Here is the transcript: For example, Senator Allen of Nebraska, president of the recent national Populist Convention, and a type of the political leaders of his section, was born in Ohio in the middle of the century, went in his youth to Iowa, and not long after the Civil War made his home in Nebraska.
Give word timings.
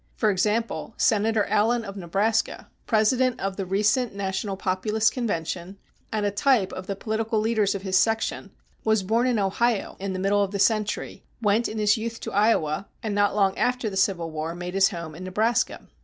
For 0.15 0.31
example, 0.31 0.95
Senator 0.97 1.45
Allen 1.45 1.85
of 1.85 1.95
Nebraska, 1.95 2.71
president 2.87 3.39
of 3.39 3.55
the 3.55 3.67
recent 3.67 4.15
national 4.15 4.57
Populist 4.57 5.13
Convention, 5.13 5.77
and 6.11 6.25
a 6.25 6.31
type 6.31 6.73
of 6.73 6.87
the 6.87 6.95
political 6.95 7.39
leaders 7.39 7.75
of 7.75 7.83
his 7.83 7.99
section, 7.99 8.49
was 8.83 9.03
born 9.03 9.27
in 9.27 9.37
Ohio 9.37 9.97
in 9.99 10.13
the 10.13 10.17
middle 10.19 10.41
of 10.43 10.49
the 10.49 10.57
century, 10.57 11.23
went 11.39 11.67
in 11.69 11.77
his 11.77 11.97
youth 11.97 12.19
to 12.21 12.33
Iowa, 12.33 12.87
and 13.03 13.13
not 13.13 13.35
long 13.35 13.55
after 13.59 13.91
the 13.91 13.95
Civil 13.95 14.31
War 14.31 14.55
made 14.55 14.73
his 14.73 14.89
home 14.89 15.13
in 15.13 15.23
Nebraska. 15.23 15.87